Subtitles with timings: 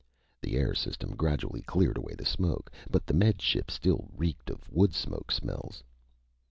[0.41, 4.67] The air system gradually cleared away the smoke, but the Med Ship still reeked of
[4.67, 5.83] wood smoke smells.